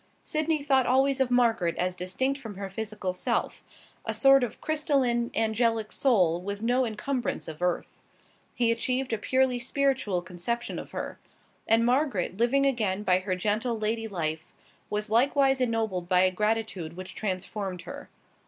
[0.23, 3.63] Sydney thought always of Margaret as distinct from her physical self,
[4.03, 8.01] a sort of crystalline, angelic soul, with no encumbrance of earth.
[8.55, 11.19] He achieved a purely spiritual conception of her.
[11.67, 14.41] And Margaret, living again her gentle lady life,
[14.89, 18.09] was likewise ennobled by a gratitude which transformed her.